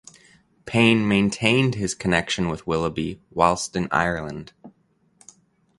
Payne 0.65 1.07
maintained 1.07 1.75
his 1.75 1.93
connection 1.93 2.49
with 2.49 2.65
Willoughby 2.65 3.21
whilst 3.29 3.75
in 3.75 3.87
Ireland. 3.91 4.51